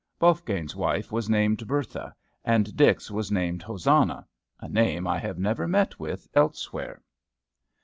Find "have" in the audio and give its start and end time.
5.19-5.37